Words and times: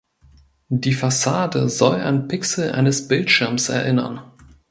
Die 0.73 0.93
Fassade 0.95 1.69
soll 1.69 2.01
an 2.01 2.27
Pixel 2.27 2.71
eines 2.71 3.07
Bildschirms 3.07 3.69
erinnern. 3.69 4.21